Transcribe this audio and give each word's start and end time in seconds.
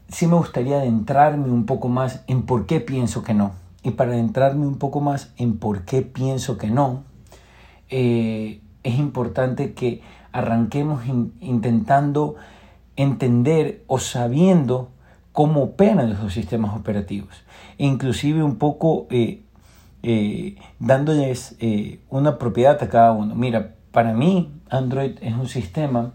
sí 0.08 0.26
me 0.26 0.36
gustaría 0.36 0.78
adentrarme 0.78 1.50
un 1.50 1.66
poco 1.66 1.90
más 1.90 2.24
en 2.26 2.44
por 2.44 2.64
qué 2.64 2.80
pienso 2.80 3.22
que 3.22 3.34
no. 3.34 3.52
Y 3.82 3.90
para 3.90 4.12
adentrarme 4.12 4.66
un 4.66 4.78
poco 4.78 5.02
más 5.02 5.34
en 5.36 5.58
por 5.58 5.84
qué 5.84 6.00
pienso 6.00 6.56
que 6.56 6.70
no, 6.70 7.04
eh, 7.90 8.62
es 8.82 8.98
importante 8.98 9.72
que 9.74 10.02
arranquemos 10.32 11.02
intentando 11.40 12.36
entender 12.96 13.82
o 13.86 13.98
sabiendo 13.98 14.90
cómo 15.32 15.62
operan 15.62 16.18
los 16.22 16.32
sistemas 16.32 16.76
operativos. 16.76 17.44
E 17.78 17.86
inclusive 17.86 18.42
un 18.42 18.56
poco 18.56 19.06
eh, 19.10 19.42
eh, 20.02 20.56
dándoles 20.78 21.56
eh, 21.60 22.00
una 22.10 22.38
propiedad 22.38 22.82
a 22.82 22.88
cada 22.88 23.12
uno. 23.12 23.34
Mira, 23.34 23.74
para 23.92 24.12
mí 24.12 24.52
Android 24.68 25.12
es 25.20 25.34
un 25.34 25.48
sistema 25.48 26.14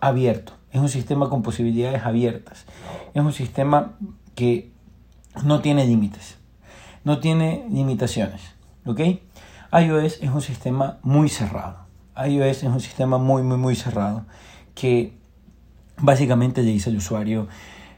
abierto, 0.00 0.54
es 0.72 0.80
un 0.80 0.88
sistema 0.88 1.28
con 1.28 1.42
posibilidades 1.42 2.04
abiertas, 2.04 2.66
es 3.14 3.22
un 3.22 3.32
sistema 3.32 3.92
que 4.34 4.72
no 5.44 5.60
tiene 5.60 5.86
límites, 5.86 6.36
no 7.04 7.20
tiene 7.20 7.64
limitaciones. 7.70 8.60
¿ok?, 8.86 9.00
iOS 9.72 10.18
es 10.20 10.30
un 10.30 10.42
sistema 10.42 10.98
muy 11.02 11.28
cerrado. 11.28 11.86
iOS 12.16 12.64
es 12.64 12.64
un 12.64 12.80
sistema 12.80 13.18
muy, 13.18 13.42
muy, 13.42 13.56
muy 13.56 13.76
cerrado 13.76 14.26
que 14.74 15.12
básicamente 15.98 16.62
le 16.62 16.70
dice 16.70 16.90
al 16.90 16.96
usuario, 16.96 17.46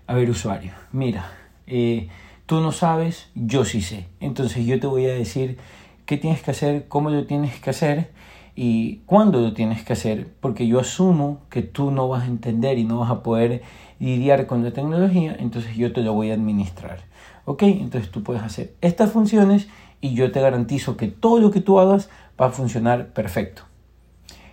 a 0.07 0.15
ver 0.15 0.29
usuario, 0.29 0.73
mira, 0.93 1.31
eh, 1.67 2.09
tú 2.45 2.61
no 2.61 2.73
sabes, 2.73 3.31
yo 3.35 3.65
sí 3.65 3.81
sé. 3.81 4.09
Entonces 4.21 4.67
yo 4.67 4.79
te 4.81 4.87
voy 4.87 5.07
a 5.07 5.15
decir 5.15 5.59
qué 6.05 6.19
tienes 6.19 6.43
que 6.43 6.51
hacer, 6.51 6.89
cómo 6.89 7.09
lo 7.09 7.27
tienes 7.27 7.59
que 7.59 7.71
hacer 7.71 8.11
y 8.55 8.97
cuándo 9.07 9.41
lo 9.41 9.55
tienes 9.55 9.83
que 9.83 9.95
hacer, 9.95 10.35
porque 10.41 10.67
yo 10.67 10.79
asumo 10.79 11.41
que 11.49 11.63
tú 11.63 11.91
no 11.91 12.09
vas 12.09 12.25
a 12.25 12.27
entender 12.27 12.79
y 12.79 12.85
no 12.85 12.99
vas 12.99 13.11
a 13.11 13.23
poder 13.23 13.63
lidiar 13.99 14.47
con 14.47 14.63
la 14.63 14.73
tecnología, 14.73 15.35
entonces 15.39 15.75
yo 15.77 15.93
te 15.93 16.03
lo 16.03 16.13
voy 16.13 16.33
a 16.33 16.35
administrar. 16.35 17.01
¿Ok? 17.45 17.63
Entonces 17.63 18.11
tú 18.11 18.23
puedes 18.23 18.43
hacer 18.43 18.75
estas 18.83 19.11
funciones 19.11 19.69
y 20.03 20.15
yo 20.15 20.31
te 20.33 20.43
garantizo 20.43 20.99
que 20.99 21.09
todo 21.09 21.41
lo 21.41 21.51
que 21.51 21.63
tú 21.63 21.79
hagas 21.79 22.11
va 22.39 22.47
a 22.47 22.51
funcionar 22.51 23.15
perfecto. 23.15 23.63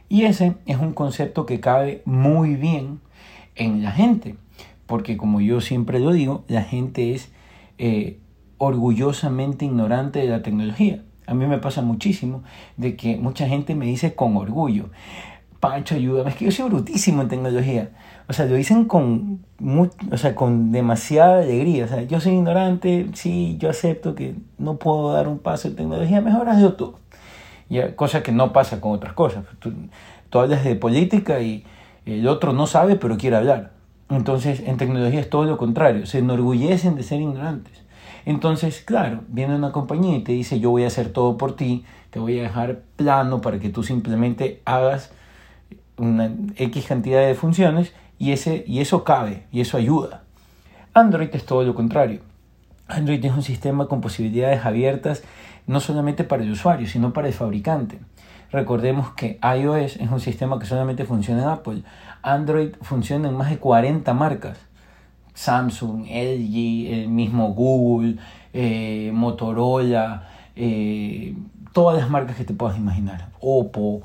Y 0.07 0.23
ese 0.23 0.55
es 0.65 0.77
un 0.77 0.93
concepto 0.93 1.45
que 1.45 1.59
cabe 1.59 2.01
muy 2.05 2.55
bien 2.55 3.01
en 3.55 3.83
la 3.83 3.91
gente, 3.91 4.35
porque 4.85 5.17
como 5.17 5.41
yo 5.41 5.59
siempre 5.59 5.99
lo 5.99 6.13
digo, 6.13 6.45
la 6.47 6.63
gente 6.63 7.13
es 7.13 7.31
eh, 7.77 8.19
orgullosamente 8.57 9.65
ignorante 9.65 10.19
de 10.19 10.27
la 10.27 10.41
tecnología. 10.41 11.03
A 11.27 11.33
mí 11.33 11.45
me 11.45 11.57
pasa 11.57 11.81
muchísimo 11.81 12.43
de 12.77 12.95
que 12.95 13.17
mucha 13.17 13.47
gente 13.47 13.75
me 13.75 13.85
dice 13.85 14.16
con 14.16 14.37
orgullo, 14.37 14.89
Pancho, 15.59 15.96
ayúdame, 15.96 16.30
es 16.30 16.36
que 16.36 16.46
yo 16.46 16.52
soy 16.52 16.70
brutísimo 16.70 17.22
en 17.22 17.28
tecnología. 17.28 17.90
O 18.28 18.34
sea, 18.34 18.46
lo 18.46 18.56
dicen 18.56 18.86
con, 18.86 19.40
o 20.12 20.18
sea, 20.18 20.36
con 20.36 20.72
demasiada 20.72 21.40
alegría. 21.42 21.86
O 21.86 21.88
sea, 21.88 22.03
yo 22.03 22.20
soy 22.20 22.34
ignorante, 22.34 23.09
sí, 23.14 23.58
yo 23.59 23.70
acepto 23.70 24.16
que 24.16 24.36
no 24.58 24.78
puedo 24.78 25.12
dar 25.12 25.28
un 25.28 25.40
paso 25.40 25.68
en 25.68 25.75
tecnología, 25.75 26.22
mejor 26.22 26.47
hazlo 26.47 26.74
tú. 26.74 26.96
Ya, 27.70 27.96
cosa 27.96 28.24
que 28.24 28.31
no 28.31 28.53
pasa 28.53 28.80
con 28.80 28.94
otras 28.94 29.14
cosas. 29.14 29.46
Tú, 29.59 29.74
tú 30.30 30.40
hablas 30.40 30.64
de 30.64 30.75
política 30.75 31.42
y 31.42 31.66
el 32.06 32.28
otro 32.28 32.53
no 32.53 32.66
sabe, 32.66 32.96
pero 32.96 33.18
quiere 33.18 33.36
hablar. 33.36 33.72
Entonces, 34.09 34.62
en 34.66 34.78
tecnología 34.78 35.20
es 35.20 35.30
todo 35.30 35.44
lo 35.44 35.58
contrario, 35.58 36.06
se 36.06 36.20
enorgullecen 36.20 36.96
de 36.96 37.03
ser 37.03 37.22
ignorantes. 37.22 37.84
Entonces, 38.26 38.81
claro, 38.81 39.22
viene 39.28 39.56
una 39.56 39.72
compañía 39.72 40.18
y 40.18 40.24
te 40.24 40.31
dice, 40.31 40.59
yo 40.59 40.72
voy 40.72 40.84
a 40.84 40.88
hacer 40.88 41.14
todo 41.14 41.38
por 41.38 41.56
ti, 41.56 41.86
te 42.09 42.20
voy 42.20 42.40
a 42.40 42.44
dejar 42.44 42.81
plano 42.96 43.41
para 43.41 43.59
que 43.59 43.70
tú 43.70 43.84
simplemente 43.84 44.62
hagas 44.66 45.12
una 45.99 46.31
X 46.55 46.85
cantidad 46.85 47.25
de 47.25 47.35
funciones 47.35 47.93
y, 48.17 48.31
ese, 48.31 48.63
y 48.67 48.79
eso 48.79 49.03
cabe 49.03 49.43
y 49.51 49.61
eso 49.61 49.77
ayuda. 49.77 50.23
Android 50.93 51.29
es 51.33 51.45
todo 51.45 51.63
lo 51.63 51.75
contrario. 51.75 52.21
Android 52.87 53.23
es 53.23 53.31
un 53.31 53.43
sistema 53.43 53.87
con 53.87 54.01
posibilidades 54.01 54.65
abiertas 54.65 55.23
no 55.67 55.79
solamente 55.79 56.23
para 56.23 56.43
el 56.43 56.51
usuario, 56.51 56.87
sino 56.87 57.13
para 57.13 57.27
el 57.27 57.33
fabricante. 57.33 57.99
Recordemos 58.51 59.11
que 59.11 59.39
iOS 59.43 59.97
es 59.97 60.09
un 60.09 60.19
sistema 60.19 60.57
que 60.57 60.65
solamente 60.65 61.05
funciona 61.05 61.43
en 61.43 61.49
Apple. 61.49 61.83
Android 62.23 62.71
funciona 62.81 63.29
en 63.29 63.35
más 63.35 63.51
de 63.51 63.59
40 63.59 64.11
marcas. 64.16 64.57
Samsung, 65.35 66.05
LG, 66.05 66.91
el 67.03 67.09
mismo 67.09 67.53
Google, 67.53 68.17
eh, 68.53 69.11
Motorola, 69.13 70.27
eh, 70.55 71.35
todas 71.71 71.99
las 71.99 72.09
marcas 72.09 72.35
que 72.35 72.43
te 72.43 72.53
puedas 72.53 72.77
imaginar. 72.77 73.29
Oppo, 73.39 74.01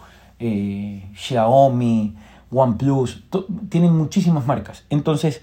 eh, 0.46 1.08
Xiaomi, 1.14 2.14
OnePlus, 2.50 3.24
tienen 3.70 3.96
muchísimas 3.96 4.46
marcas. 4.46 4.84
Entonces, 4.90 5.40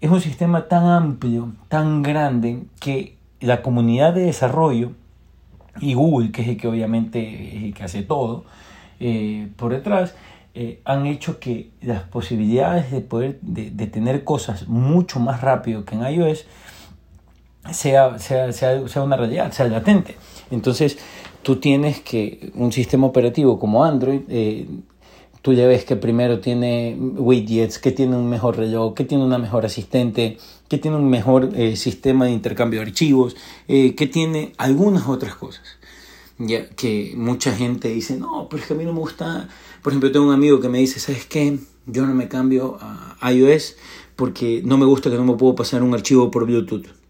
es 0.00 0.10
un 0.10 0.20
sistema 0.20 0.66
tan 0.66 0.84
amplio, 0.84 1.52
tan 1.68 2.02
grande, 2.02 2.64
que 2.80 3.16
la 3.40 3.62
comunidad 3.62 4.14
de 4.14 4.22
desarrollo 4.22 4.90
y 5.80 5.94
Google, 5.94 6.32
que 6.32 6.42
es 6.42 6.48
el 6.48 6.56
que 6.56 6.66
obviamente 6.66 7.56
es 7.56 7.62
el 7.62 7.74
que 7.74 7.84
hace 7.84 8.02
todo 8.02 8.44
eh, 8.98 9.48
por 9.54 9.70
detrás, 9.70 10.16
eh, 10.54 10.80
han 10.84 11.06
hecho 11.06 11.38
que 11.38 11.70
las 11.80 12.02
posibilidades 12.02 12.90
de 12.90 13.00
poder 13.00 13.38
de, 13.42 13.86
tener 13.86 14.24
cosas 14.24 14.66
mucho 14.66 15.20
más 15.20 15.40
rápido 15.40 15.84
que 15.84 15.94
en 15.94 16.02
iOS 16.02 16.46
sea, 17.70 18.18
sea, 18.18 18.52
sea, 18.52 18.88
sea 18.88 19.02
una 19.02 19.16
realidad, 19.16 19.52
sea 19.52 19.68
latente. 19.68 20.16
Entonces, 20.50 20.98
tú 21.42 21.56
tienes 21.56 22.00
que 22.00 22.52
un 22.54 22.72
sistema 22.72 23.06
operativo 23.06 23.58
como 23.58 23.84
Android, 23.84 24.20
eh, 24.28 24.66
tú 25.42 25.52
ya 25.52 25.66
ves 25.66 25.84
que 25.84 25.96
primero 25.96 26.40
tiene 26.40 26.96
widgets, 26.98 27.78
que 27.78 27.90
tiene 27.90 28.16
un 28.16 28.28
mejor 28.28 28.56
reloj, 28.56 28.94
que 28.94 29.04
tiene 29.04 29.24
una 29.24 29.38
mejor 29.38 29.66
asistente, 29.66 30.38
que 30.68 30.78
tiene 30.78 30.96
un 30.96 31.10
mejor 31.10 31.50
eh, 31.54 31.76
sistema 31.76 32.26
de 32.26 32.32
intercambio 32.32 32.80
de 32.80 32.86
archivos, 32.86 33.36
eh, 33.68 33.94
que 33.94 34.06
tiene 34.06 34.52
algunas 34.56 35.08
otras 35.08 35.34
cosas. 35.34 35.62
Ya 36.38 36.68
que 36.70 37.12
mucha 37.16 37.54
gente 37.54 37.88
dice, 37.88 38.16
no, 38.16 38.48
pero 38.48 38.62
es 38.62 38.68
que 38.68 38.74
a 38.74 38.76
mí 38.76 38.84
no 38.84 38.92
me 38.92 39.00
gusta. 39.00 39.48
Por 39.82 39.92
ejemplo, 39.92 40.10
tengo 40.10 40.26
un 40.26 40.32
amigo 40.32 40.60
que 40.60 40.68
me 40.68 40.78
dice, 40.78 40.98
¿sabes 40.98 41.26
qué? 41.26 41.58
Yo 41.86 42.06
no 42.06 42.14
me 42.14 42.28
cambio 42.28 42.78
a 42.80 43.32
iOS 43.32 43.76
porque 44.16 44.62
no 44.64 44.78
me 44.78 44.86
gusta 44.86 45.10
que 45.10 45.16
no 45.16 45.24
me 45.24 45.34
puedo 45.34 45.54
pasar 45.54 45.82
un 45.82 45.94
archivo 45.94 46.30
por 46.30 46.46
Bluetooth. 46.46 47.01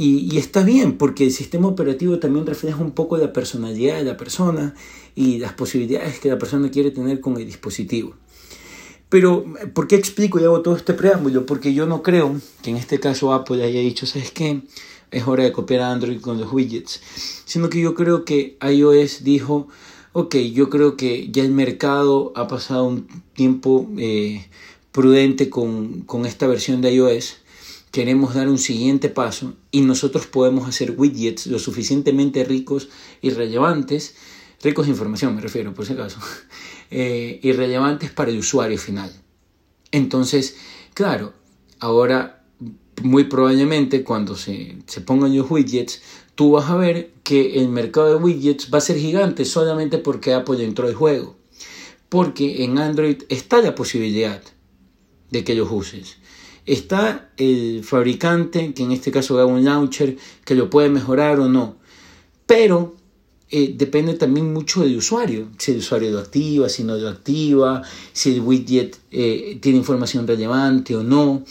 Y, 0.00 0.38
está 0.38 0.62
bien, 0.62 0.96
porque 0.96 1.24
el 1.24 1.32
sistema 1.32 1.66
operativo 1.66 2.20
también 2.20 2.46
refleja 2.46 2.80
un 2.80 2.92
poco 2.92 3.16
la 3.16 3.32
personalidad 3.32 3.96
de 3.96 4.04
la 4.04 4.16
persona 4.16 4.76
y 5.16 5.38
las 5.38 5.54
posibilidades 5.54 6.20
que 6.20 6.28
la 6.28 6.38
persona 6.38 6.70
quiere 6.70 6.92
tener 6.92 7.20
con 7.20 7.36
el 7.36 7.44
dispositivo. 7.44 8.14
Pero, 9.08 9.44
¿por 9.74 9.88
qué 9.88 9.96
explico 9.96 10.38
y 10.38 10.44
hago 10.44 10.62
todo 10.62 10.76
este 10.76 10.94
preámbulo? 10.94 11.46
Porque 11.46 11.74
yo 11.74 11.86
no 11.86 12.04
creo 12.04 12.40
que 12.62 12.70
en 12.70 12.76
este 12.76 13.00
caso 13.00 13.32
Apple 13.32 13.64
haya 13.64 13.80
dicho, 13.80 14.06
¿sabes 14.06 14.30
qué? 14.30 14.62
Es 15.10 15.26
hora 15.26 15.42
de 15.42 15.50
copiar 15.50 15.80
a 15.80 15.90
Android 15.90 16.20
con 16.20 16.38
los 16.38 16.52
widgets. 16.52 17.00
Sino 17.44 17.68
que 17.68 17.80
yo 17.80 17.96
creo 17.96 18.24
que 18.24 18.56
iOS 18.62 19.24
dijo, 19.24 19.66
ok, 20.12 20.36
yo 20.36 20.70
creo 20.70 20.96
que 20.96 21.28
ya 21.32 21.42
el 21.42 21.50
mercado 21.50 22.32
ha 22.36 22.46
pasado 22.46 22.84
un 22.84 23.08
tiempo 23.34 23.90
eh, 23.98 24.46
prudente 24.92 25.50
con, 25.50 26.02
con 26.02 26.24
esta 26.24 26.46
versión 26.46 26.82
de 26.82 26.94
iOS, 26.94 27.38
queremos 27.90 28.34
dar 28.34 28.48
un 28.48 28.58
siguiente 28.58 29.08
paso 29.08 29.54
y 29.70 29.80
nosotros 29.80 30.26
podemos 30.26 30.68
hacer 30.68 30.94
widgets 30.96 31.46
lo 31.46 31.58
suficientemente 31.58 32.44
ricos 32.44 32.88
y 33.22 33.30
relevantes, 33.30 34.14
ricos 34.62 34.86
de 34.86 34.92
información 34.92 35.34
me 35.34 35.40
refiero 35.40 35.74
por 35.74 35.86
si 35.86 35.94
acaso, 35.94 36.18
eh, 36.90 37.40
y 37.42 37.52
relevantes 37.52 38.10
para 38.10 38.30
el 38.30 38.38
usuario 38.38 38.78
final. 38.78 39.12
Entonces, 39.90 40.56
claro, 40.94 41.32
ahora 41.80 42.44
muy 43.02 43.24
probablemente 43.24 44.02
cuando 44.02 44.36
se, 44.36 44.76
se 44.86 45.00
pongan 45.00 45.36
los 45.36 45.50
widgets, 45.50 46.02
tú 46.34 46.52
vas 46.52 46.70
a 46.70 46.76
ver 46.76 47.12
que 47.22 47.60
el 47.60 47.68
mercado 47.68 48.08
de 48.10 48.16
widgets 48.16 48.72
va 48.72 48.78
a 48.78 48.82
ser 48.82 48.98
gigante 48.98 49.44
solamente 49.44 49.98
porque 49.98 50.34
Apple 50.34 50.64
entró 50.64 50.86
al 50.86 50.94
juego. 50.94 51.36
Porque 52.08 52.64
en 52.64 52.78
Android 52.78 53.22
está 53.28 53.60
la 53.60 53.74
posibilidad 53.74 54.42
de 55.30 55.44
que 55.44 55.54
los 55.54 55.68
uses. 55.70 56.16
Está 56.68 57.30
el 57.38 57.82
fabricante, 57.82 58.74
que 58.74 58.82
en 58.82 58.92
este 58.92 59.10
caso 59.10 59.38
haga 59.38 59.46
un 59.46 59.64
launcher, 59.64 60.18
que 60.44 60.54
lo 60.54 60.68
puede 60.68 60.90
mejorar 60.90 61.40
o 61.40 61.48
no. 61.48 61.76
Pero 62.46 62.94
eh, 63.50 63.72
depende 63.74 64.12
también 64.12 64.52
mucho 64.52 64.82
del 64.82 64.98
usuario. 64.98 65.48
Si 65.56 65.72
el 65.72 65.78
usuario 65.78 66.10
lo 66.10 66.18
activa, 66.18 66.68
si 66.68 66.84
no 66.84 66.94
lo 66.96 67.08
activa, 67.08 67.82
si 68.12 68.34
el 68.34 68.42
widget 68.42 68.98
eh, 69.10 69.58
tiene 69.62 69.78
información 69.78 70.26
relevante 70.26 70.94
o 70.94 71.02
no. 71.02 71.42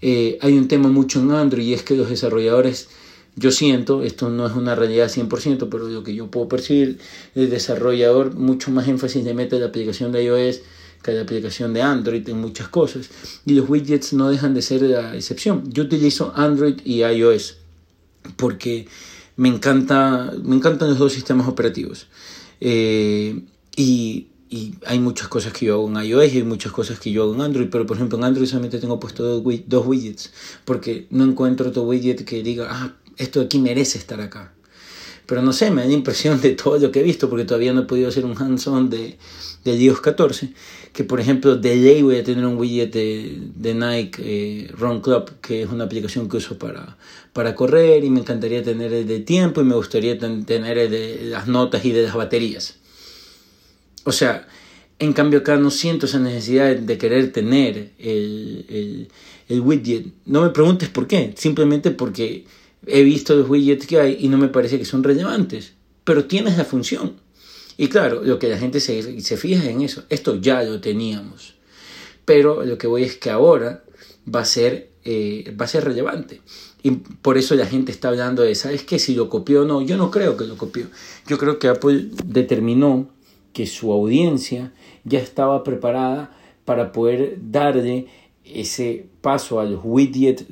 Eh, 0.00 0.38
hay 0.40 0.56
un 0.56 0.68
tema 0.68 0.88
mucho 0.88 1.18
en 1.18 1.32
Android 1.32 1.66
y 1.66 1.74
es 1.74 1.82
que 1.82 1.96
los 1.96 2.08
desarrolladores, 2.08 2.90
yo 3.34 3.50
siento, 3.50 4.04
esto 4.04 4.30
no 4.30 4.46
es 4.46 4.54
una 4.54 4.76
realidad 4.76 5.10
100%, 5.10 5.68
pero 5.68 5.88
lo 5.88 6.04
que 6.04 6.14
yo 6.14 6.30
puedo 6.30 6.48
percibir, 6.48 7.00
el 7.34 7.50
desarrollador 7.50 8.36
mucho 8.36 8.70
más 8.70 8.86
énfasis 8.86 9.24
le 9.24 9.34
mete 9.34 9.56
a 9.56 9.58
la 9.58 9.66
aplicación 9.66 10.12
de 10.12 10.22
iOS 10.22 10.60
que 11.02 11.10
a 11.10 11.14
la 11.14 11.22
aplicación 11.22 11.72
de 11.72 11.82
Android 11.82 12.28
en 12.28 12.40
muchas 12.40 12.68
cosas. 12.68 13.08
Y 13.46 13.54
los 13.54 13.68
widgets 13.68 14.12
no 14.12 14.28
dejan 14.28 14.54
de 14.54 14.62
ser 14.62 14.82
la 14.82 15.14
excepción. 15.14 15.64
Yo 15.70 15.82
utilizo 15.84 16.32
Android 16.36 16.80
y 16.84 17.02
iOS 17.02 17.56
porque 18.36 18.86
me, 19.36 19.48
encanta, 19.48 20.32
me 20.42 20.56
encantan 20.56 20.90
los 20.90 20.98
dos 20.98 21.12
sistemas 21.12 21.48
operativos. 21.48 22.06
Eh, 22.60 23.40
y 23.76 24.26
hay 24.84 24.98
muchas 24.98 25.28
cosas 25.28 25.52
que 25.52 25.66
yo 25.66 25.74
hago 25.74 25.88
en 25.88 26.04
iOS 26.04 26.32
y 26.34 26.38
hay 26.38 26.42
muchas 26.42 26.72
cosas 26.72 26.98
que 26.98 27.12
yo 27.12 27.22
hago 27.22 27.34
en 27.34 27.40
Android, 27.40 27.68
pero 27.70 27.86
por 27.86 27.96
ejemplo 27.96 28.18
en 28.18 28.24
Android 28.24 28.46
solamente 28.46 28.78
tengo 28.78 28.98
puesto 28.98 29.40
dos, 29.40 29.86
widgets, 29.86 30.32
porque 30.64 31.06
no 31.10 31.24
encuentro 31.24 31.68
otro 31.68 31.82
widget 31.82 32.24
que 32.24 32.42
diga, 32.42 32.66
ah, 32.68 32.96
esto 33.16 33.40
aquí 33.40 33.58
merece 33.60 33.98
estar 33.98 34.20
acá. 34.20 34.52
Pero 35.30 35.40
no 35.40 35.54
sé, 35.54 35.70
me 35.70 35.82
da 35.82 35.86
la 35.86 35.94
impresión 35.94 36.40
de 36.42 36.50
todo 36.50 36.78
lo 36.78 36.90
que 36.90 37.00
he 37.00 37.02
visto, 37.02 37.30
porque 37.30 37.44
todavía 37.44 37.72
no 37.72 37.82
he 37.82 37.84
podido 37.84 38.08
hacer 38.08 38.26
un 38.26 38.36
hands-on 38.36 38.90
de, 38.90 39.16
de 39.64 39.76
iOS 39.76 40.00
14, 40.00 40.52
que 40.92 41.04
por 41.04 41.20
ejemplo 41.20 41.56
de 41.56 41.76
ley 41.76 42.02
voy 42.02 42.16
a 42.16 42.24
tener 42.24 42.44
un 42.44 42.58
widget 42.58 42.92
de, 42.92 43.74
Nike 43.74 44.22
eh, 44.22 44.72
Run 44.76 45.00
Club, 45.00 45.30
que 45.40 45.62
es 45.62 45.70
una 45.70 45.84
aplicación 45.84 46.28
que 46.28 46.36
uso 46.38 46.58
para, 46.58 46.98
para 47.32 47.54
correr, 47.54 48.04
y 48.04 48.10
me 48.10 48.20
encantaría 48.20 48.62
tener 48.62 48.92
el 48.92 49.06
de 49.06 49.20
tiempo 49.20 49.60
y 49.60 49.64
me 49.64 49.76
gustaría 49.76 50.18
tener 50.18 50.76
el 50.76 50.90
de 50.90 51.20
las 51.22 51.46
notas 51.46 51.84
y 51.84 51.92
de 51.92 52.02
las 52.02 52.14
baterías 52.14 52.80
o 54.04 54.12
sea, 54.12 54.46
en 54.98 55.12
cambio 55.12 55.40
acá 55.40 55.56
no 55.56 55.70
siento 55.70 56.06
esa 56.06 56.18
necesidad 56.18 56.74
de 56.76 56.98
querer 56.98 57.32
tener 57.32 57.90
el, 57.98 59.08
widget. 59.48 60.06
No 60.26 60.42
me 60.42 60.50
preguntes 60.50 60.88
por 60.88 61.06
qué, 61.06 61.32
simplemente 61.36 61.90
porque 61.90 62.44
he 62.86 63.02
visto 63.02 63.34
los 63.36 63.48
widgets 63.48 63.86
que 63.86 64.00
hay 64.00 64.16
y 64.20 64.28
no 64.28 64.38
me 64.38 64.48
parece 64.48 64.78
que 64.78 64.84
son 64.84 65.02
relevantes, 65.02 65.74
pero 66.04 66.24
tienes 66.24 66.56
la 66.56 66.64
función. 66.64 67.14
Y 67.76 67.88
claro, 67.88 68.22
lo 68.22 68.38
que 68.38 68.48
la 68.48 68.58
gente 68.58 68.80
se, 68.80 69.20
se 69.20 69.36
fija 69.36 69.68
en 69.68 69.80
eso, 69.82 70.04
esto 70.08 70.36
ya 70.36 70.62
lo 70.62 70.80
teníamos, 70.80 71.54
pero 72.24 72.64
lo 72.64 72.76
que 72.78 72.86
voy 72.86 73.04
es 73.04 73.16
que 73.16 73.30
ahora 73.30 73.84
va 74.32 74.40
a 74.40 74.44
ser, 74.44 74.90
eh, 75.04 75.54
va 75.58 75.64
a 75.64 75.68
ser 75.68 75.84
relevante. 75.84 76.40
Y 76.82 76.92
por 76.92 77.36
eso 77.36 77.54
la 77.54 77.66
gente 77.66 77.92
está 77.92 78.08
hablando 78.08 78.42
de, 78.42 78.54
¿sabes 78.54 78.84
qué? 78.84 78.98
Si 78.98 79.14
lo 79.14 79.28
copió 79.28 79.62
o 79.62 79.64
no, 79.64 79.82
yo 79.82 79.96
no 79.96 80.10
creo 80.10 80.36
que 80.36 80.46
lo 80.46 80.56
copió. 80.56 80.86
Yo 81.26 81.38
creo 81.38 81.58
que 81.58 81.68
Apple 81.68 82.08
determinó 82.24 83.10
que 83.52 83.66
su 83.66 83.92
audiencia 83.92 84.72
ya 85.04 85.18
estaba 85.18 85.62
preparada 85.64 86.36
para 86.64 86.92
poder 86.92 87.38
darle 87.50 88.06
ese 88.44 89.06
paso 89.20 89.60
a 89.60 89.64
los 89.64 89.80
widgets 89.82 90.46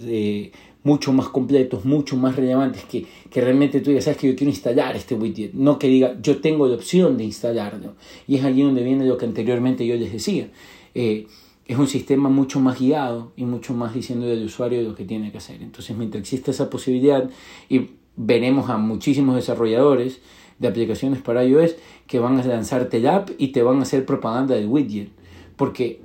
mucho 0.84 1.12
más 1.12 1.28
completos, 1.28 1.84
mucho 1.84 2.16
más 2.16 2.36
relevantes, 2.36 2.84
que, 2.84 3.06
que 3.30 3.40
realmente 3.40 3.80
tú 3.80 3.90
digas, 3.90 4.04
sabes 4.04 4.18
que 4.18 4.28
yo 4.28 4.36
quiero 4.36 4.50
instalar 4.50 4.96
este 4.96 5.14
widget, 5.14 5.52
no 5.52 5.78
que 5.78 5.88
diga, 5.88 6.16
yo 6.22 6.40
tengo 6.40 6.66
la 6.66 6.76
opción 6.76 7.16
de 7.16 7.24
instalarlo. 7.24 7.94
Y 8.26 8.36
es 8.36 8.44
allí 8.44 8.62
donde 8.62 8.82
viene 8.82 9.06
lo 9.06 9.18
que 9.18 9.26
anteriormente 9.26 9.86
yo 9.86 9.96
les 9.96 10.12
decía. 10.12 10.48
Eh, 10.94 11.26
es 11.66 11.76
un 11.76 11.86
sistema 11.86 12.30
mucho 12.30 12.60
más 12.60 12.80
guiado 12.80 13.32
y 13.36 13.44
mucho 13.44 13.74
más 13.74 13.92
diciendo 13.92 14.26
del 14.26 14.44
usuario 14.44 14.80
lo 14.82 14.94
que 14.94 15.04
tiene 15.04 15.30
que 15.30 15.38
hacer. 15.38 15.62
Entonces, 15.62 15.94
mientras 15.96 16.22
existe 16.22 16.50
esa 16.50 16.70
posibilidad, 16.70 17.28
y 17.68 17.90
veremos 18.16 18.70
a 18.70 18.78
muchísimos 18.78 19.36
desarrolladores 19.36 20.20
de 20.58 20.66
aplicaciones 20.66 21.20
para 21.20 21.44
iOS 21.44 21.76
que 22.06 22.18
van 22.18 22.38
a 22.40 22.44
lanzarte 22.44 22.96
el 22.96 23.06
app 23.06 23.30
y 23.38 23.48
te 23.48 23.62
van 23.62 23.78
a 23.78 23.82
hacer 23.82 24.06
propaganda 24.06 24.54
del 24.54 24.66
widget, 24.66 25.10
porque 25.56 26.00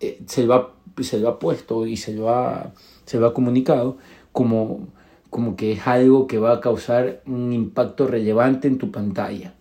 eh, 0.00 0.20
se 0.26 0.44
lo 0.44 0.54
ha, 0.54 0.74
se 1.00 1.20
lo 1.20 1.28
ha 1.28 1.38
puesto 1.38 1.86
y 1.86 1.96
se 1.96 2.12
lo 2.12 2.30
ha, 2.30 2.74
se 3.08 3.16
ha 3.24 3.32
comunicado 3.32 3.96
como, 4.32 4.86
como 5.30 5.56
que 5.56 5.72
es 5.72 5.86
algo 5.86 6.26
que 6.26 6.38
va 6.38 6.52
a 6.52 6.60
causar 6.60 7.22
un 7.24 7.54
impacto 7.54 8.06
relevante 8.06 8.68
en 8.68 8.76
tu 8.76 8.90
pantalla. 8.90 9.54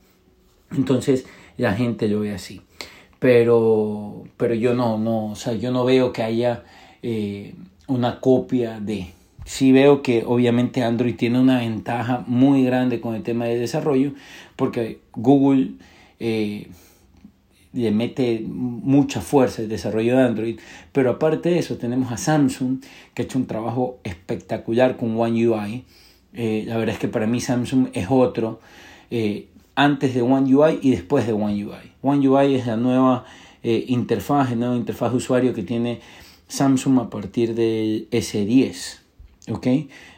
Entonces 0.75 1.25
la 1.55 1.73
gente 1.73 2.09
lo 2.09 2.19
ve 2.19 2.33
así. 2.33 2.61
Pero, 3.19 4.25
pero 4.35 4.53
yo 4.53 4.73
no, 4.73 4.99
no, 4.99 5.31
o 5.31 5.35
sea, 5.35 5.53
yo 5.53 5.71
no 5.71 5.85
veo 5.85 6.11
que 6.11 6.23
haya 6.23 6.63
eh, 7.01 7.55
una 7.87 8.19
copia 8.19 8.81
de 8.81 9.13
sí 9.45 9.71
veo 9.71 10.01
que 10.01 10.23
obviamente 10.25 10.83
Android 10.83 11.15
tiene 11.15 11.39
una 11.39 11.59
ventaja 11.59 12.25
muy 12.27 12.65
grande 12.65 12.99
con 12.99 13.15
el 13.15 13.23
tema 13.23 13.45
de 13.45 13.57
desarrollo, 13.57 14.11
porque 14.57 14.99
Google 15.13 15.71
eh, 16.19 16.67
le 17.77 17.91
mete 17.91 18.43
mucha 18.47 19.21
fuerza 19.21 19.61
el 19.61 19.69
desarrollo 19.69 20.17
de 20.17 20.23
Android, 20.23 20.59
pero 20.91 21.11
aparte 21.11 21.49
de 21.49 21.59
eso 21.59 21.77
tenemos 21.77 22.11
a 22.11 22.17
Samsung, 22.17 22.81
que 23.13 23.21
ha 23.21 23.25
hecho 23.25 23.37
un 23.37 23.47
trabajo 23.47 23.99
espectacular 24.03 24.97
con 24.97 25.17
One 25.19 25.47
UI. 25.47 25.85
Eh, 26.33 26.63
la 26.67 26.77
verdad 26.77 26.95
es 26.95 26.99
que 26.99 27.07
para 27.07 27.27
mí 27.27 27.39
Samsung 27.39 27.89
es 27.93 28.07
otro, 28.09 28.59
eh, 29.09 29.47
antes 29.75 30.13
de 30.13 30.21
One 30.21 30.53
UI 30.53 30.79
y 30.81 30.91
después 30.91 31.25
de 31.27 31.33
One 31.33 31.65
UI. 31.65 31.91
One 32.01 32.27
UI 32.27 32.55
es 32.55 32.67
la 32.67 32.77
nueva 32.77 33.25
interfaz, 33.63 34.51
la 34.51 34.55
nueva 34.55 34.75
interfaz 34.77 35.11
de 35.11 35.17
usuario 35.17 35.53
que 35.53 35.63
tiene 35.63 35.99
Samsung 36.47 36.99
a 36.99 37.09
partir 37.09 37.53
del 37.53 38.07
S10. 38.11 39.07
¿ok? 39.49 39.67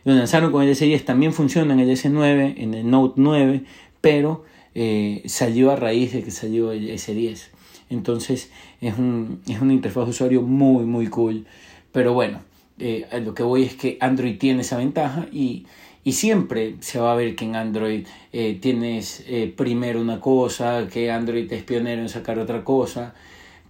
Lo 0.05 0.13
lanzaron 0.13 0.51
con 0.51 0.63
el 0.63 0.69
S10, 0.69 1.03
también 1.05 1.33
funciona 1.33 1.73
en 1.73 1.79
el 1.79 1.89
S9, 1.89 2.55
en 2.57 2.73
el 2.73 2.89
Note 2.89 3.15
9, 3.17 3.63
pero 4.01 4.43
eh, 4.75 5.23
salió 5.25 5.71
a 5.71 5.75
raíz 5.75 6.13
de 6.13 6.23
que 6.23 6.31
salió 6.31 6.71
el 6.71 6.89
S10. 6.89 7.47
Entonces 7.89 8.51
es, 8.81 8.97
un, 8.97 9.41
es 9.47 9.61
una 9.61 9.73
interfaz 9.73 10.05
de 10.05 10.11
usuario 10.11 10.41
muy, 10.41 10.85
muy 10.85 11.07
cool. 11.07 11.45
Pero 11.91 12.13
bueno, 12.13 12.41
eh, 12.77 13.07
lo 13.23 13.33
que 13.33 13.43
voy 13.43 13.63
es 13.63 13.75
que 13.75 13.97
Android 13.99 14.37
tiene 14.37 14.61
esa 14.61 14.77
ventaja 14.77 15.27
y, 15.31 15.65
y 16.03 16.13
siempre 16.13 16.75
se 16.79 16.99
va 16.99 17.13
a 17.13 17.15
ver 17.15 17.35
que 17.35 17.45
en 17.45 17.55
Android 17.55 18.05
eh, 18.31 18.57
tienes 18.61 19.25
primero 19.55 19.99
una 20.01 20.19
cosa, 20.19 20.87
que 20.91 21.11
Android 21.11 21.51
es 21.51 21.63
pionero 21.63 22.01
en 22.01 22.09
sacar 22.09 22.39
otra 22.39 22.63
cosa. 22.63 23.13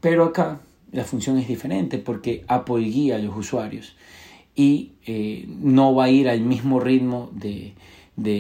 Pero 0.02 0.26
acá 0.26 0.62
la 0.92 1.04
función 1.04 1.38
es 1.38 1.48
diferente 1.48 1.98
porque 1.98 2.44
Apple 2.48 2.84
guía 2.84 3.16
a 3.16 3.20
los 3.20 3.36
usuarios 3.36 3.96
y 4.60 4.92
eh, 5.06 5.46
no 5.48 5.96
va 5.96 6.04
a 6.04 6.10
ir 6.10 6.28
al 6.28 6.42
mismo 6.42 6.82
ritmo 6.82 7.30
de, 7.34 7.72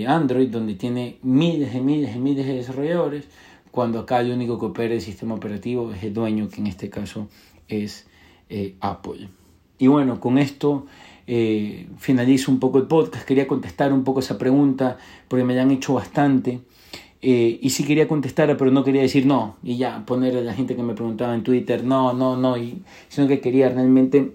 Android, 0.08 0.50
donde 0.50 0.76
tiene 0.76 1.18
miles 1.22 1.74
y 1.74 1.82
miles 1.82 2.16
y 2.16 2.20
miles 2.20 2.46
de 2.46 2.56
desarrolladores, 2.56 3.26
cuando 3.72 4.00
acá 4.00 4.22
el 4.22 4.32
único 4.32 4.60
que 4.60 4.66
opera 4.66 4.94
el 4.94 5.02
sistema 5.02 5.36
operativo 5.36 5.94
es 5.94 6.04
el 6.04 6.14
dueño, 6.14 6.50
que 6.50 6.62
en 6.62 6.68
este 6.68 6.90
caso 6.90 7.28
es 7.68 8.08
eh, 8.50 8.76
Apple. 8.82 9.30
Y 9.78 9.88
bueno, 9.88 10.20
con 10.20 10.38
esto 10.38 10.86
eh, 11.28 11.88
finalizo 11.98 12.52
un 12.52 12.60
poco 12.60 12.80
el 12.80 12.88
podcast. 12.88 13.26
Quería 13.26 13.48
contestar 13.48 13.94
un 13.94 14.04
poco 14.04 14.20
esa 14.20 14.38
pregunta 14.38 14.98
porque 15.28 15.46
me 15.46 15.56
la 15.56 15.62
han 15.62 15.72
hecho 15.72 15.94
bastante. 15.94 16.62
y 17.22 17.70
sí 17.70 17.84
quería 17.84 18.08
contestar, 18.08 18.56
pero 18.58 18.72
no 18.72 18.84
quería 18.84 19.02
decir 19.02 19.26
no. 19.26 19.58
Y 19.64 19.78
ya, 19.78 20.06
poner 20.06 20.36
a 20.38 20.42
la 20.42 20.54
gente 20.54 20.76
que 20.76 20.84
me 20.84 20.94
preguntaba 20.94 21.36
en 21.36 21.44
Twitter, 21.44 21.84
no, 21.84 22.14
no, 22.14 22.36
no. 22.36 22.56
Sino 23.08 23.28
que 23.28 23.40
quería 23.40 23.70
realmente 23.70 24.34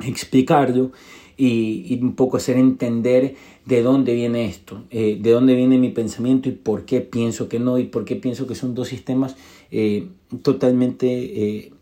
explicarlo 0.00 0.92
y, 1.36 1.98
un 2.02 2.14
poco 2.14 2.36
hacer 2.36 2.56
entender 2.56 3.34
de 3.66 3.82
dónde 3.82 4.14
viene 4.14 4.46
esto, 4.46 4.84
eh, 4.90 5.18
de 5.20 5.30
dónde 5.30 5.54
viene 5.54 5.78
mi 5.78 5.90
pensamiento 5.90 6.48
y 6.48 6.52
por 6.52 6.84
qué 6.84 7.00
pienso 7.00 7.48
que 7.48 7.58
no 7.58 7.78
y 7.78 7.84
por 7.84 8.04
qué 8.04 8.16
pienso 8.16 8.46
que 8.46 8.54
son 8.54 8.74
dos 8.74 8.88
sistemas 8.88 9.36
eh, 9.70 10.08
totalmente 10.42 11.06
eh, 11.08 11.72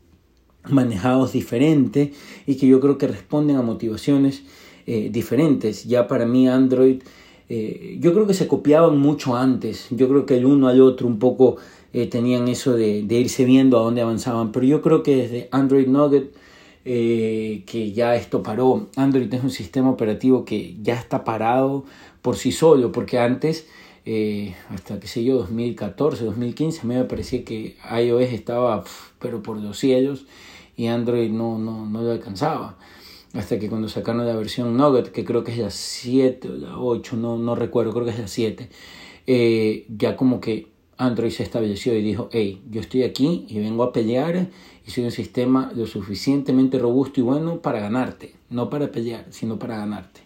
manejados 0.68 1.32
diferentes 1.32 2.10
y 2.46 2.54
que 2.56 2.66
yo 2.66 2.80
creo 2.80 2.98
que 2.98 3.08
responden 3.08 3.56
a 3.56 3.62
motivaciones 3.62 4.44
diferentes. 4.84 5.84
Ya 5.84 6.08
para 6.08 6.26
mí 6.26 6.48
Android, 6.48 7.02
yo 7.48 8.12
creo 8.12 8.26
que 8.26 8.34
se 8.34 8.48
copiaban 8.48 8.98
mucho 8.98 9.36
antes, 9.36 9.86
yo 9.90 10.08
creo 10.08 10.26
que 10.26 10.36
el 10.36 10.44
uno 10.44 10.66
al 10.66 10.80
otro 10.80 11.06
un 11.06 11.20
poco 11.20 11.58
tenían 12.10 12.48
eso 12.48 12.74
de, 12.74 13.04
de 13.04 13.20
irse 13.20 13.44
viendo 13.44 13.78
a 13.78 13.82
dónde 13.82 14.00
avanzaban, 14.00 14.50
pero 14.50 14.66
yo 14.66 14.82
creo 14.82 15.04
que 15.04 15.14
desde 15.14 15.48
Android 15.52 15.86
Nugget 15.86 16.32
eh, 16.84 17.62
que 17.66 17.92
ya 17.92 18.16
esto 18.16 18.42
paró. 18.42 18.88
Android 18.96 19.32
es 19.32 19.42
un 19.42 19.50
sistema 19.50 19.90
operativo 19.90 20.44
que 20.44 20.76
ya 20.82 20.94
está 20.94 21.24
parado 21.24 21.84
por 22.22 22.36
sí 22.36 22.52
solo, 22.52 22.92
porque 22.92 23.18
antes, 23.18 23.66
eh, 24.04 24.54
hasta 24.68 24.98
que 24.98 25.06
sé 25.06 25.24
yo, 25.24 25.36
2014, 25.38 26.24
2015, 26.24 26.86
me 26.86 27.04
parecía 27.04 27.44
que 27.44 27.76
iOS 27.90 28.32
estaba, 28.32 28.84
pero 29.18 29.42
por 29.42 29.56
los 29.58 29.78
cielos, 29.78 30.26
y 30.76 30.86
Android 30.86 31.30
no, 31.30 31.58
no, 31.58 31.86
no 31.86 32.02
lo 32.02 32.12
alcanzaba. 32.12 32.76
Hasta 33.34 33.58
que 33.58 33.68
cuando 33.68 33.88
sacaron 33.88 34.26
la 34.26 34.36
versión 34.36 34.76
Nugget, 34.76 35.10
que 35.10 35.24
creo 35.24 35.42
que 35.42 35.52
es 35.52 35.58
la 35.58 35.70
7 35.70 36.48
o 36.48 36.52
la 36.52 36.78
8, 36.78 37.16
no, 37.16 37.38
no 37.38 37.54
recuerdo, 37.54 37.92
creo 37.92 38.04
que 38.04 38.10
es 38.10 38.18
la 38.18 38.28
7, 38.28 38.68
eh, 39.26 39.86
ya 39.88 40.16
como 40.16 40.40
que 40.40 40.71
Android 41.02 41.32
se 41.32 41.42
estableció 41.42 41.96
y 41.96 42.02
dijo, 42.02 42.28
hey, 42.30 42.62
yo 42.70 42.80
estoy 42.80 43.02
aquí 43.02 43.44
y 43.48 43.58
vengo 43.58 43.82
a 43.82 43.92
pelear 43.92 44.48
y 44.86 44.90
soy 44.90 45.04
un 45.04 45.10
sistema 45.10 45.72
lo 45.74 45.86
suficientemente 45.86 46.78
robusto 46.78 47.18
y 47.18 47.24
bueno 47.24 47.60
para 47.60 47.80
ganarte, 47.80 48.34
no 48.50 48.70
para 48.70 48.92
pelear, 48.92 49.26
sino 49.30 49.58
para 49.58 49.78
ganarte. 49.78 50.20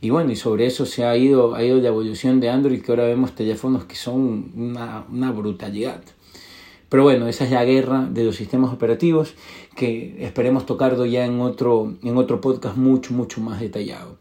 Y 0.00 0.08
bueno, 0.08 0.32
y 0.32 0.36
sobre 0.36 0.64
eso 0.64 0.86
se 0.86 1.04
ha 1.04 1.14
ido, 1.14 1.54
ha 1.54 1.62
ido 1.62 1.76
la 1.78 1.88
evolución 1.88 2.40
de 2.40 2.48
Android, 2.48 2.80
que 2.80 2.90
ahora 2.90 3.04
vemos 3.04 3.34
teléfonos 3.34 3.84
que 3.84 3.96
son 3.96 4.52
una, 4.56 5.32
brutalidad. 5.32 6.02
Pero 6.88 7.02
bueno, 7.02 7.28
esa 7.28 7.44
es 7.44 7.50
la 7.50 7.64
guerra 7.66 8.08
de 8.10 8.24
los 8.24 8.36
sistemas 8.36 8.72
operativos 8.72 9.34
que 9.76 10.16
esperemos 10.24 10.64
tocarlo 10.64 11.04
ya 11.04 11.26
en 11.26 11.40
otro, 11.40 11.96
en 12.02 12.16
otro 12.16 12.40
podcast 12.40 12.78
mucho, 12.78 13.12
mucho 13.12 13.42
más 13.42 13.60
detallado. 13.60 14.16